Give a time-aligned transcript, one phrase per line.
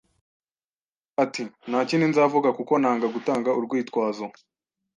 [0.03, 4.25] Yavuze ati: "Nta kindi nzavuga, kuko nanga gutanga urwitwazo."